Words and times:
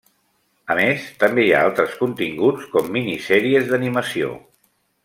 A 0.75 0.77
més, 0.79 1.03
també 1.25 1.43
hi 1.49 1.53
ha 1.57 1.61
altres 1.67 1.93
continguts 2.01 2.67
com 2.73 2.91
minisèries 2.99 3.71
d'animació. 3.71 4.35